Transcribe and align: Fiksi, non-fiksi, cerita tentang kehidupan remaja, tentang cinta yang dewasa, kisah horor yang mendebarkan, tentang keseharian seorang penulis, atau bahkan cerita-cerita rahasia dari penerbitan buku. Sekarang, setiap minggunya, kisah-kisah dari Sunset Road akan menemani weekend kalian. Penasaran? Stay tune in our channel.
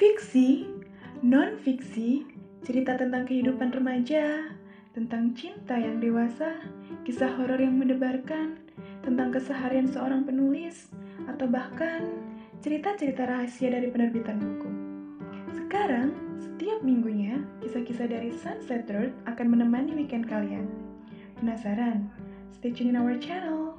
Fiksi, 0.00 0.64
non-fiksi, 1.20 2.24
cerita 2.64 2.96
tentang 2.96 3.28
kehidupan 3.28 3.68
remaja, 3.68 4.48
tentang 4.96 5.36
cinta 5.36 5.76
yang 5.76 6.00
dewasa, 6.00 6.56
kisah 7.04 7.28
horor 7.36 7.60
yang 7.60 7.76
mendebarkan, 7.76 8.56
tentang 9.04 9.28
keseharian 9.28 9.84
seorang 9.84 10.24
penulis, 10.24 10.88
atau 11.28 11.44
bahkan 11.44 12.16
cerita-cerita 12.64 13.28
rahasia 13.28 13.76
dari 13.76 13.92
penerbitan 13.92 14.40
buku. 14.40 14.70
Sekarang, 15.52 16.16
setiap 16.40 16.80
minggunya, 16.80 17.44
kisah-kisah 17.60 18.08
dari 18.08 18.32
Sunset 18.32 18.88
Road 18.88 19.12
akan 19.28 19.52
menemani 19.52 19.92
weekend 19.92 20.32
kalian. 20.32 20.64
Penasaran? 21.44 22.08
Stay 22.56 22.72
tune 22.72 22.88
in 22.88 22.96
our 22.96 23.20
channel. 23.20 23.69